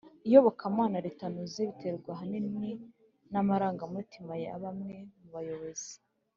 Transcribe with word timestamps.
iyobokamana 0.27 0.95
ritanoze 1.05 1.59
bitewe 1.69 1.99
ahanini 2.15 2.71
n 3.31 3.33
amarangamutima 3.41 4.33
ya 4.45 4.53
bamwe 4.63 4.95
mu 5.19 5.27
bayobozi 5.35 5.93